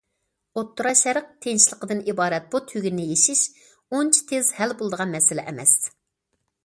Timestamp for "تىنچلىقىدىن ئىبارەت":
1.45-2.47